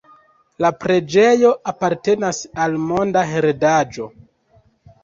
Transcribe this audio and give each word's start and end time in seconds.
La 0.63 0.69
preĝejo 0.83 1.51
apartenas 1.73 2.41
al 2.65 2.79
Monda 2.89 3.25
Heredaĵo. 3.35 4.11